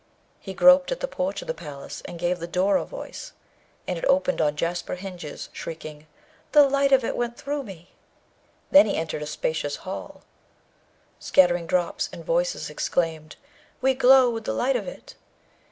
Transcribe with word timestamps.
He 0.39 0.55
groped 0.55 0.91
at 0.91 0.99
the 0.99 1.07
porch 1.07 1.43
of 1.43 1.47
the 1.47 1.53
palace, 1.53 2.01
and 2.05 2.17
gave 2.17 2.39
the 2.39 2.47
door 2.47 2.75
a 2.77 2.85
voice, 2.85 3.33
and 3.87 3.99
it 3.99 4.05
opened 4.05 4.41
on 4.41 4.55
jasper 4.55 4.95
hinges, 4.95 5.49
shrieking, 5.53 6.07
'The 6.53 6.67
light 6.67 6.91
of 6.91 7.03
it 7.03 7.15
went 7.15 7.37
through 7.37 7.61
me.' 7.61 7.91
Then 8.71 8.87
he 8.87 8.95
entered 8.97 9.21
a 9.21 9.27
spacious 9.27 9.75
hall, 9.85 10.23
scattering 11.19 11.67
drops, 11.67 12.09
and 12.11 12.25
voices 12.25 12.67
exclaimed, 12.67 13.35
'We 13.79 13.93
glow 13.93 14.31
with 14.31 14.45
the 14.45 14.53
light 14.53 14.75
of 14.75 14.87
it.' 14.87 15.13